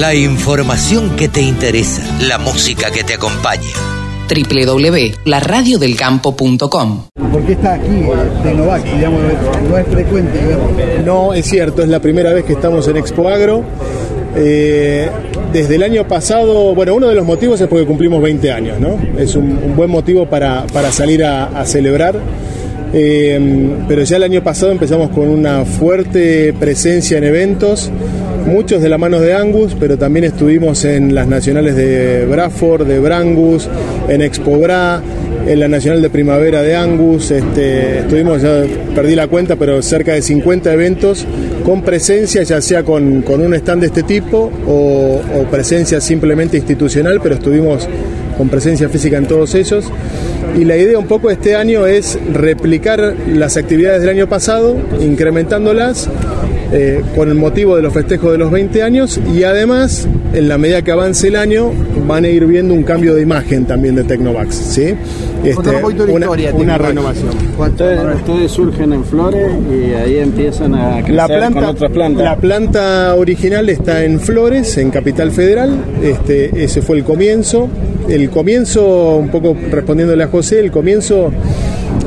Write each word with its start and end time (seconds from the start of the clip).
La 0.00 0.14
información 0.14 1.14
que 1.14 1.28
te 1.28 1.42
interesa, 1.42 2.02
la 2.26 2.38
música 2.38 2.90
que 2.90 3.04
te 3.04 3.12
acompaña 3.12 3.60
www.laradiodelcampo.com 4.30 7.02
¿Por 7.30 7.44
qué 7.44 7.52
está 7.52 7.74
aquí 7.74 8.06
Tecnovac? 8.42 8.82
Digamos, 8.82 9.20
no 9.68 9.76
es 9.76 9.86
frecuente 9.88 10.40
No, 11.04 11.34
es 11.34 11.44
cierto, 11.44 11.82
es 11.82 11.90
la 11.90 12.00
primera 12.00 12.32
vez 12.32 12.46
que 12.46 12.54
estamos 12.54 12.88
en 12.88 12.96
Expo 12.96 13.28
Agro. 13.28 13.62
Eh, 14.36 15.10
desde 15.52 15.74
el 15.74 15.82
año 15.82 16.08
pasado, 16.08 16.74
bueno, 16.74 16.94
uno 16.94 17.08
de 17.08 17.14
los 17.14 17.26
motivos 17.26 17.60
es 17.60 17.68
porque 17.68 17.84
cumplimos 17.84 18.22
20 18.22 18.52
años, 18.52 18.80
¿no? 18.80 18.98
Es 19.18 19.36
un, 19.36 19.76
buen 19.76 19.90
motivo 19.90 20.24
para, 20.24 20.64
salir 20.92 21.26
a, 21.26 21.62
celebrar. 21.66 22.18
Eh, 22.94 23.76
pero 23.86 24.02
ya 24.04 24.16
el 24.16 24.22
año 24.22 24.42
pasado 24.42 24.72
empezamos 24.72 25.10
con 25.10 25.28
una 25.28 25.66
fuerte 25.66 26.54
presencia 26.54 27.18
en 27.18 27.24
eventos 27.24 27.92
muchos 28.50 28.82
de 28.82 28.88
la 28.88 28.98
mano 28.98 29.20
de 29.20 29.32
Angus, 29.32 29.76
pero 29.78 29.96
también 29.96 30.24
estuvimos 30.24 30.84
en 30.84 31.14
las 31.14 31.28
nacionales 31.28 31.76
de 31.76 32.26
Bradford, 32.26 32.86
de 32.86 32.98
Brangus, 32.98 33.68
en 34.08 34.22
Expo 34.22 34.58
Bra, 34.58 35.00
en 35.46 35.60
la 35.60 35.68
nacional 35.68 36.02
de 36.02 36.10
primavera 36.10 36.60
de 36.60 36.74
Angus, 36.74 37.30
este, 37.30 38.00
estuvimos, 38.00 38.42
ya 38.42 38.64
perdí 38.94 39.14
la 39.14 39.28
cuenta, 39.28 39.56
pero 39.56 39.80
cerca 39.82 40.14
de 40.14 40.22
50 40.22 40.72
eventos 40.72 41.24
con 41.64 41.82
presencia, 41.82 42.42
ya 42.42 42.60
sea 42.60 42.82
con, 42.82 43.24
un 43.26 43.54
stand 43.54 43.80
de 43.82 43.86
este 43.86 44.02
tipo 44.02 44.50
o, 44.66 45.20
o 45.38 45.44
presencia 45.44 46.00
simplemente 46.00 46.56
institucional, 46.56 47.20
pero 47.22 47.36
estuvimos 47.36 47.88
con 48.36 48.48
presencia 48.48 48.88
física 48.88 49.16
en 49.16 49.26
todos 49.26 49.54
ellos. 49.54 49.90
Y 50.58 50.64
la 50.64 50.76
idea 50.76 50.98
un 50.98 51.06
poco 51.06 51.30
este 51.30 51.54
año 51.54 51.86
es 51.86 52.18
replicar 52.32 53.14
las 53.28 53.56
actividades 53.56 54.00
del 54.00 54.10
año 54.10 54.28
pasado, 54.28 54.76
incrementándolas 55.00 56.08
eh, 56.72 57.02
con 57.16 57.28
el 57.28 57.34
motivo 57.34 57.74
de 57.76 57.82
los 57.82 57.92
festejos 57.92 58.32
de 58.32 58.38
los 58.38 58.50
20 58.50 58.82
años 58.82 59.20
y 59.34 59.42
además, 59.42 60.06
en 60.32 60.48
la 60.48 60.56
medida 60.56 60.82
que 60.82 60.92
avance 60.92 61.28
el 61.28 61.36
año, 61.36 61.72
van 62.06 62.24
a 62.24 62.28
ir 62.28 62.46
viendo 62.46 62.74
un 62.74 62.84
cambio 62.84 63.14
de 63.14 63.22
imagen 63.22 63.64
también 63.64 63.96
de 63.96 64.04
Tecnovax. 64.04 64.54
¿sí? 64.54 64.94
Este, 65.44 65.70
una, 66.54 66.78
renovación. 66.78 67.30
Ustedes, 67.58 68.50
surgen 68.50 68.92
en 68.92 69.04
Flores 69.04 69.50
y 69.68 69.94
ahí 69.94 70.18
empiezan 70.18 70.74
a 70.74 70.98
crecer 70.98 71.14
la 71.14 71.26
planta, 71.26 71.60
con 71.60 71.64
otras 71.64 71.90
plantas. 71.90 72.24
La 72.24 72.36
planta 72.36 73.14
original 73.16 73.68
está 73.68 74.04
en 74.04 74.20
Flores, 74.20 74.76
en 74.78 74.90
Capital 74.90 75.30
Federal. 75.30 75.72
Este, 76.02 76.62
ese 76.62 76.82
fue 76.82 76.98
el 76.98 77.04
comienzo. 77.04 77.68
El 78.08 78.30
comienzo, 78.30 79.16
un 79.16 79.28
poco 79.28 79.56
respondiéndole 79.70 80.24
a 80.24 80.28
José, 80.28 80.60
el 80.60 80.70
comienzo 80.70 81.32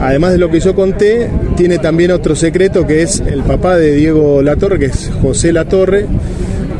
además 0.00 0.32
de 0.32 0.38
lo 0.38 0.50
que 0.50 0.60
yo 0.60 0.74
conté, 0.74 1.28
tiene 1.56 1.78
también 1.78 2.10
otro 2.10 2.34
secreto 2.34 2.86
que 2.86 3.02
es 3.02 3.20
el 3.20 3.42
papá 3.42 3.76
de 3.76 3.94
Diego 3.94 4.42
Latorre, 4.42 4.78
que 4.78 4.86
es 4.86 5.10
José 5.22 5.52
Latorre, 5.52 6.06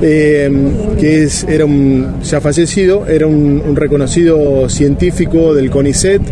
eh, 0.02 0.50
que 0.98 1.22
es, 1.22 1.44
era 1.44 1.64
un, 1.64 2.20
ya 2.22 2.40
fallecido, 2.40 3.06
era 3.06 3.26
un, 3.26 3.74
reconocido 3.74 4.68
científico 4.68 5.54
del 5.54 5.70
CONICET 5.70 6.22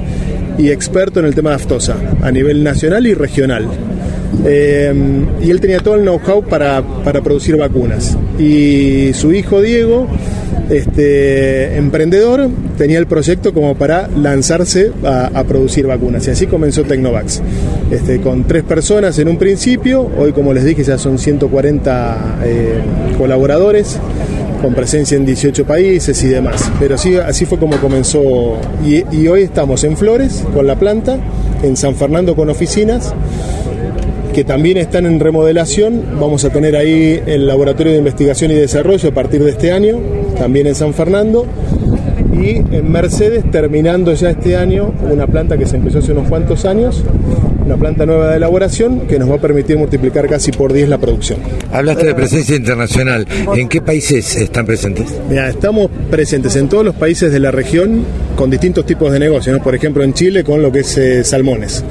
y 0.58 0.70
experto 0.70 1.20
en 1.20 1.26
el 1.26 1.34
tema 1.34 1.50
de 1.50 1.56
aftosa 1.56 1.96
a 2.22 2.30
nivel 2.30 2.62
nacional 2.62 3.06
y 3.06 3.14
regional. 3.14 3.66
Eh, 4.44 4.92
y 5.42 5.50
él 5.50 5.60
tenía 5.60 5.78
todo 5.78 5.94
el 5.94 6.02
know-how 6.02 6.42
para, 6.42 6.82
para 7.04 7.20
producir 7.20 7.56
vacunas. 7.56 8.16
Y 8.38 9.12
su 9.14 9.32
hijo 9.32 9.60
Diego 9.60 10.08
este, 10.70 11.76
emprendedor 11.76 12.48
tenía 12.78 12.98
el 12.98 13.06
proyecto 13.06 13.52
como 13.52 13.74
para 13.74 14.08
lanzarse 14.08 14.92
a, 15.04 15.42
producir 15.44 15.86
vacunas. 15.86 16.26
Y 16.28 16.30
así 16.30 16.46
comenzó 16.46 16.84
Tecnovax. 16.84 17.42
Este, 17.90 18.20
con 18.20 18.44
tres 18.44 18.62
personas 18.62 19.18
en 19.18 19.28
un 19.28 19.36
principio, 19.36 20.08
hoy 20.16 20.32
como 20.32 20.52
les 20.54 20.64
dije 20.64 20.82
ya 20.82 20.98
son 20.98 21.18
140 21.18 22.38
eh, 22.44 22.80
colaboradores 23.18 23.98
con 24.62 24.74
presencia 24.74 25.16
en 25.16 25.26
18 25.26 25.66
países 25.66 26.22
y 26.22 26.28
demás. 26.28 26.70
Pero 26.78 26.94
así, 26.94 27.16
así 27.16 27.44
fue 27.44 27.58
como 27.58 27.76
comenzó. 27.78 28.56
Y 28.84 29.26
hoy 29.26 29.42
estamos 29.42 29.84
en 29.84 29.96
Flores 29.96 30.44
con 30.54 30.66
la 30.66 30.76
planta, 30.76 31.18
en 31.62 31.76
San 31.76 31.96
Fernando 31.96 32.36
con 32.36 32.48
oficinas 32.48 33.12
que 34.32 34.44
también 34.44 34.78
están 34.78 35.04
en 35.06 35.20
remodelación. 35.20 36.18
Vamos 36.18 36.44
a 36.44 36.50
tener 36.50 36.74
ahí 36.74 37.22
el 37.26 37.46
Laboratorio 37.46 37.92
de 37.92 37.98
Investigación 37.98 38.50
y 38.50 38.54
Desarrollo 38.54 39.10
a 39.10 39.12
partir 39.12 39.44
de 39.44 39.50
este 39.50 39.72
año, 39.72 39.98
también 40.34 40.66
en 40.66 40.74
San 40.74 40.94
Fernando. 40.94 41.46
Y 42.32 42.56
en 42.56 42.90
Mercedes, 42.90 43.48
terminando 43.50 44.14
ya 44.14 44.30
este 44.30 44.56
año, 44.56 44.92
una 45.10 45.26
planta 45.26 45.56
que 45.58 45.66
se 45.66 45.76
empezó 45.76 45.98
hace 45.98 46.12
unos 46.12 46.28
cuantos 46.28 46.64
años, 46.64 47.04
una 47.64 47.76
planta 47.76 48.06
nueva 48.06 48.30
de 48.30 48.36
elaboración 48.36 49.02
que 49.02 49.18
nos 49.18 49.30
va 49.30 49.36
a 49.36 49.38
permitir 49.38 49.76
multiplicar 49.76 50.28
casi 50.28 50.50
por 50.50 50.72
10 50.72 50.88
la 50.88 50.98
producción. 50.98 51.38
Hablaste 51.72 52.06
de 52.06 52.14
presencia 52.14 52.56
internacional. 52.56 53.26
¿En 53.54 53.68
qué 53.68 53.80
países 53.80 54.34
están 54.36 54.66
presentes? 54.66 55.06
Mira, 55.28 55.48
estamos 55.48 55.90
presentes 56.10 56.56
en 56.56 56.68
todos 56.68 56.84
los 56.84 56.94
países 56.94 57.30
de 57.30 57.38
la 57.38 57.50
región 57.50 58.04
con 58.34 58.50
distintos 58.50 58.86
tipos 58.86 59.12
de 59.12 59.20
negocios. 59.20 59.60
Por 59.60 59.74
ejemplo, 59.74 60.02
en 60.02 60.14
Chile 60.14 60.42
con 60.42 60.62
lo 60.62 60.72
que 60.72 60.80
es 60.80 60.98
eh, 60.98 61.22
salmones 61.24 61.84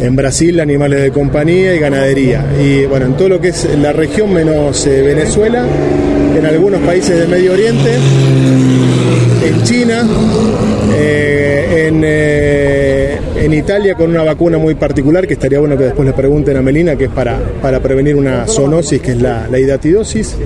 en 0.00 0.16
Brasil 0.16 0.60
animales 0.60 1.02
de 1.02 1.10
compañía 1.10 1.74
y 1.74 1.78
ganadería. 1.78 2.44
Y 2.62 2.84
bueno, 2.84 3.06
en 3.06 3.16
todo 3.16 3.28
lo 3.28 3.40
que 3.40 3.48
es 3.48 3.68
la 3.78 3.92
región 3.92 4.32
menos 4.32 4.86
eh, 4.86 5.02
Venezuela, 5.02 5.64
en 6.36 6.44
algunos 6.44 6.80
países 6.80 7.18
del 7.18 7.28
Medio 7.28 7.52
Oriente, 7.52 7.94
en 9.44 9.62
China, 9.62 10.06
eh, 10.94 11.86
en, 11.88 12.02
eh, 12.04 13.18
en, 13.36 13.54
Italia 13.54 13.94
con 13.94 14.10
una 14.10 14.22
vacuna 14.22 14.58
muy 14.58 14.74
particular 14.74 15.26
que 15.26 15.34
estaría 15.34 15.58
bueno 15.60 15.78
que 15.78 15.84
después 15.84 16.06
le 16.06 16.12
pregunten 16.12 16.56
a 16.56 16.62
Melina, 16.62 16.96
que 16.96 17.04
es 17.04 17.10
para, 17.10 17.38
para 17.62 17.80
prevenir 17.80 18.16
una 18.16 18.46
zoonosis, 18.46 19.00
que 19.00 19.12
es 19.12 19.22
la, 19.22 19.48
la 19.50 19.58
hidatidosis. 19.58 20.36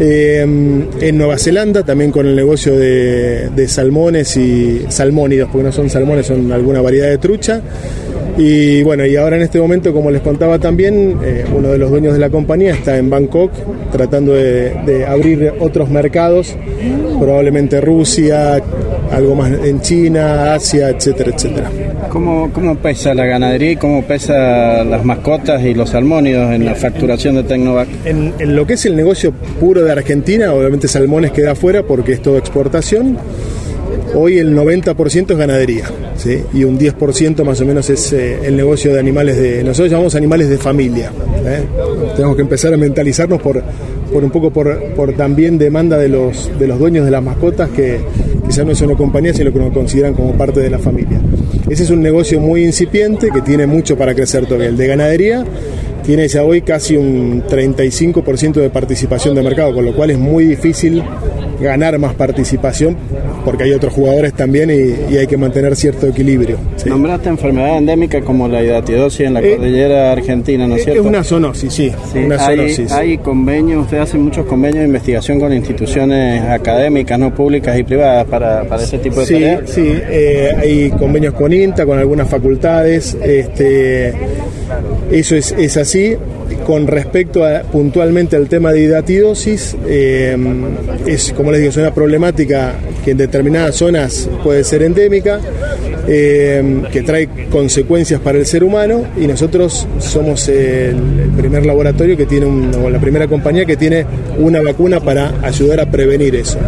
en 0.00 1.18
Nueva 1.18 1.38
Zelanda 1.38 1.84
también 1.84 2.10
con 2.10 2.26
el 2.26 2.34
negocio 2.34 2.76
de, 2.76 3.50
de 3.50 3.68
salmones 3.68 4.36
y 4.36 4.84
salmónidos, 4.88 5.48
porque 5.50 5.66
no 5.66 5.72
son 5.72 5.88
salmones, 5.90 6.26
son 6.26 6.50
alguna 6.50 6.80
variedad 6.80 7.08
de 7.08 7.18
trucha. 7.18 7.62
Y 8.36 8.82
bueno, 8.82 9.06
y 9.06 9.16
ahora 9.16 9.36
en 9.36 9.42
este 9.42 9.60
momento, 9.60 9.92
como 9.92 10.10
les 10.10 10.20
contaba 10.20 10.58
también, 10.58 11.18
eh, 11.24 11.44
uno 11.54 11.68
de 11.68 11.78
los 11.78 11.90
dueños 11.90 12.14
de 12.14 12.18
la 12.18 12.30
compañía 12.30 12.72
está 12.72 12.96
en 12.98 13.08
Bangkok 13.08 13.52
tratando 13.92 14.32
de, 14.32 15.04
abrir 15.06 15.52
otros 15.60 15.88
mercados, 15.88 16.56
probablemente 17.20 17.80
Rusia, 17.80 18.60
algo 19.12 19.36
más 19.36 19.52
en 19.52 19.80
China, 19.80 20.54
Asia, 20.54 20.88
etcétera, 20.88 21.30
etcétera. 21.32 21.70
¿Cómo, 22.08 22.50
¿Cómo 22.52 22.76
pesa 22.76 23.14
la 23.14 23.24
ganadería 23.24 23.72
y 23.72 23.76
cómo 23.76 24.02
pesa 24.02 24.82
las 24.84 25.04
mascotas 25.04 25.62
y 25.62 25.74
los 25.74 25.90
salmónidos 25.90 26.52
en 26.52 26.64
la 26.64 26.74
facturación 26.74 27.36
de 27.36 27.44
Tecnovac? 27.44 27.88
En, 28.04 28.34
en 28.38 28.56
lo 28.56 28.66
que 28.66 28.74
es 28.74 28.84
el 28.86 28.96
negocio 28.96 29.32
puro 29.60 29.84
de 29.84 29.92
Argentina, 29.92 30.52
obviamente 30.52 30.88
salmones 30.88 31.30
queda 31.30 31.52
afuera 31.52 31.84
porque 31.84 32.12
es 32.12 32.22
todo 32.22 32.36
exportación. 32.36 33.16
Hoy 34.14 34.38
el 34.38 34.56
90% 34.56 35.30
es 35.32 35.36
ganadería 35.36 35.84
¿sí? 36.16 36.42
y 36.52 36.64
un 36.64 36.78
10% 36.78 37.44
más 37.44 37.60
o 37.60 37.66
menos 37.66 37.90
es 37.90 38.12
eh, 38.12 38.38
el 38.44 38.56
negocio 38.56 38.92
de 38.92 39.00
animales 39.00 39.36
de... 39.36 39.64
Nosotros 39.64 39.90
llamamos 39.90 40.14
animales 40.14 40.48
de 40.48 40.58
familia. 40.58 41.10
¿eh? 41.44 41.62
Tenemos 42.14 42.36
que 42.36 42.42
empezar 42.42 42.72
a 42.72 42.76
mentalizarnos 42.76 43.40
por, 43.40 43.62
por 44.12 44.24
un 44.24 44.30
poco 44.30 44.50
por, 44.50 44.78
por, 44.94 45.12
también 45.14 45.58
demanda 45.58 45.98
de 45.98 46.08
los, 46.08 46.50
de 46.58 46.66
los 46.66 46.78
dueños 46.78 47.04
de 47.04 47.10
las 47.10 47.22
mascotas 47.22 47.70
que 47.70 48.00
quizás 48.46 48.64
no 48.64 48.72
es 48.72 48.80
una 48.80 48.94
compañía, 48.94 49.34
sino 49.34 49.52
que 49.52 49.58
nos 49.58 49.72
consideran 49.72 50.14
como 50.14 50.32
parte 50.32 50.60
de 50.60 50.70
la 50.70 50.78
familia. 50.78 51.20
Ese 51.68 51.84
es 51.84 51.90
un 51.90 52.02
negocio 52.02 52.40
muy 52.40 52.64
incipiente 52.64 53.30
que 53.30 53.40
tiene 53.40 53.66
mucho 53.66 53.96
para 53.96 54.14
crecer 54.14 54.46
todavía. 54.46 54.68
El 54.68 54.76
de 54.76 54.86
ganadería 54.86 55.44
tiene 56.04 56.28
ya 56.28 56.44
hoy 56.44 56.62
casi 56.62 56.96
un 56.96 57.42
35% 57.44 58.54
de 58.54 58.70
participación 58.70 59.34
de 59.34 59.42
mercado, 59.42 59.74
con 59.74 59.84
lo 59.84 59.94
cual 59.94 60.10
es 60.10 60.18
muy 60.18 60.44
difícil 60.44 61.02
ganar 61.60 61.98
más 61.98 62.14
participación 62.14 62.96
porque 63.44 63.64
hay 63.64 63.72
otros 63.72 63.92
jugadores 63.92 64.32
también 64.32 64.70
y, 64.70 65.16
hay 65.16 65.26
que 65.26 65.36
mantener 65.36 65.76
cierto 65.76 66.06
equilibrio. 66.06 66.56
Nombraste 66.86 67.28
enfermedad 67.28 67.78
endémica 67.78 68.20
como 68.22 68.48
la 68.48 68.62
hidatidosis 68.62 69.26
en 69.26 69.34
la 69.34 69.42
eh, 69.42 69.56
cordillera 69.56 70.12
argentina, 70.12 70.66
¿no 70.66 70.76
es 70.76 70.84
cierto? 70.84 71.02
Es 71.02 71.06
una 71.06 71.22
zoonosis, 71.22 71.72
sí. 71.72 71.92
una 72.14 72.46
hay, 72.46 72.86
hay 72.90 73.18
convenios, 73.18 73.84
usted 73.84 73.98
hace 73.98 74.18
muchos 74.18 74.46
convenios 74.46 74.80
de 74.80 74.86
investigación 74.86 75.38
con 75.38 75.52
instituciones 75.52 76.42
académicas, 76.42 77.18
no 77.18 77.34
públicas 77.34 77.78
y 77.78 77.84
privadas 77.84 78.26
para, 78.26 78.64
para 78.64 78.82
ese 78.82 78.98
tipo 78.98 79.20
de 79.20 79.26
sí, 79.26 79.34
Sí, 79.66 79.82
eh, 79.86 80.50
hay 80.56 80.90
convenios 80.90 81.34
con 81.34 81.52
INTA, 81.52 81.84
con 81.86 81.98
algunas 81.98 82.28
facultades. 82.28 83.16
Este, 83.22 84.14
eso 85.10 85.36
es, 85.36 85.52
es 85.52 85.76
así. 85.76 86.16
Con 86.66 86.86
respecto 86.86 87.44
a, 87.44 87.62
puntualmente 87.62 88.36
al 88.36 88.48
tema 88.48 88.72
de 88.72 88.82
hidatidosis, 88.82 89.76
eh, 89.86 90.36
es 91.06 91.32
como 91.32 91.50
les 91.50 91.60
digo, 91.60 91.70
es 91.70 91.76
una 91.76 91.92
problemática 91.92 92.74
que 93.04 93.10
en 93.10 93.18
determinadas 93.18 93.76
zonas 93.76 94.28
puede 94.42 94.64
ser 94.64 94.82
endémica, 94.82 95.40
eh, 96.08 96.82
que 96.92 97.02
trae 97.02 97.28
consecuencias 97.50 98.20
para 98.20 98.38
el 98.38 98.46
ser 98.46 98.64
humano 98.64 99.04
y 99.20 99.26
nosotros 99.26 99.86
somos 99.98 100.48
el, 100.48 100.96
primer 101.36 101.66
laboratorio 101.66 102.16
que 102.16 102.26
tiene, 102.26 102.46
o 102.46 102.90
la 102.90 102.98
primera 102.98 103.26
compañía 103.26 103.64
que 103.64 103.76
tiene 103.76 104.06
una 104.38 104.62
vacuna 104.62 105.00
para 105.00 105.34
ayudar 105.42 105.80
a 105.80 105.90
prevenir 105.90 106.34
eso. 106.34 106.58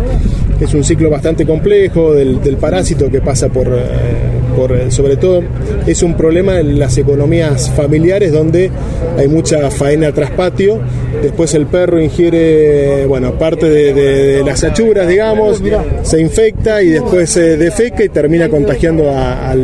Es 0.61 0.73
un 0.75 0.85
ciclo 0.85 1.11
bastante 1.11 1.45
complejo 1.45 2.15
del, 2.15 2.39
parásito 2.59 3.11
que 3.11 3.21
pasa 3.21 3.49
por... 3.49 3.69
Eh, 3.69 4.36
por, 4.57 4.91
sobre 4.91 5.17
todo 5.17 5.43
es 5.87 6.03
un 6.03 6.15
problema 6.15 6.59
en 6.59 6.79
las 6.79 6.97
economías 6.99 7.71
familiares 7.71 8.33
donde 8.33 8.71
hay 9.19 9.29
mucha 9.29 9.71
faena 9.71 10.13
tras 10.13 10.31
patio, 10.31 10.81
después 11.23 11.55
el 11.55 11.67
perro 11.67 12.01
ingiere, 12.01 13.07
bueno, 13.07 13.39
parte 13.39 13.69
de, 13.69 14.43
las 14.45 14.65
achuras, 14.65 15.07
digamos, 15.09 15.63
se 16.03 16.21
infecta 16.21 16.83
y 16.83 16.91
después 16.91 17.31
se 17.31 17.57
defeca 17.57 18.05
y 18.05 18.09
termina 18.09 18.49
contagiando 18.49 19.11
a, 19.11 19.55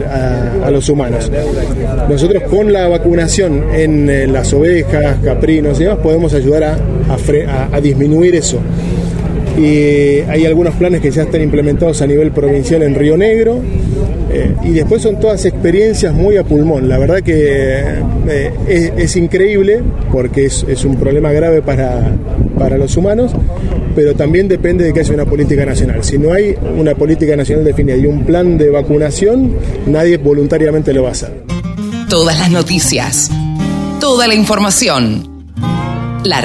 los 0.71 0.89
humanos. 0.89 1.31
Nosotros 2.09 2.45
con 2.45 2.73
la 2.73 2.89
vacunación 2.89 3.65
en, 3.75 4.09
eh, 4.09 4.27
las 4.27 4.53
ovejas, 4.55 5.17
caprinos 5.23 5.79
y 5.81 5.85
demás 5.85 5.99
podemos 5.99 6.33
ayudar 6.33 6.65
a, 6.65 7.69
a 7.73 7.81
disminuir 7.81 8.35
eso. 8.35 8.59
Y 9.59 10.21
hay 10.29 10.47
algunos 10.47 10.75
planes 10.75 11.01
que 11.03 11.11
ya 11.11 11.23
están 11.23 11.43
implementados 11.43 12.01
a 12.01 12.07
nivel 12.07 12.31
provincial 12.33 12.83
en 12.83 12.95
Río 12.95 13.17
Negro 13.17 13.61
eh, 14.33 14.55
y 14.65 14.71
después 14.71 15.03
son 15.03 15.21
todas 15.21 15.45
experiencias 15.45 16.15
muy 16.15 16.39
a 16.39 16.45
pulmón. 16.45 16.89
La 16.89 16.99
verdad 16.99 17.21
que 17.21 17.83
eh, 18.29 18.93
es, 18.97 19.17
increíble 19.17 19.83
porque 20.11 20.47
es, 20.47 20.85
un 20.85 20.97
problema 20.97 21.33
grave 21.33 21.61
para, 21.61 22.17
para 22.59 22.79
los 22.79 22.97
humanos, 22.97 23.33
pero 23.95 24.15
también 24.15 24.49
depende 24.49 24.85
de 24.85 24.95
que 24.95 25.01
haya 25.01 25.13
una 25.13 25.27
política 25.27 25.67
nacional. 25.67 26.03
Si 26.03 26.19
no 26.19 26.33
hay 26.33 26.57
una 26.79 26.95
política 26.95 27.37
nacional 27.37 27.65
definida 27.65 27.97
y 27.97 28.07
un 28.07 28.25
plan 28.25 28.57
de 28.57 28.71
vacunación, 28.71 29.55
nadie 29.87 30.17
voluntariamente 30.17 30.95
lo 30.95 31.03
va 31.03 31.11
a 31.11 31.13
hacer. 31.13 31.43
Todas 32.09 32.39
las 32.39 32.51
noticias, 32.51 33.31
toda 34.01 34.27
la 34.27 34.35
información. 34.35 35.45
La 36.25 36.41